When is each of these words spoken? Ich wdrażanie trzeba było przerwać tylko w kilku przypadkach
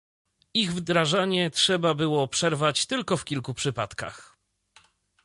Ich 0.53 0.71
wdrażanie 0.73 1.51
trzeba 1.51 1.93
było 1.93 2.27
przerwać 2.27 2.85
tylko 2.85 3.17
w 3.17 3.25
kilku 3.25 3.53
przypadkach 3.53 4.37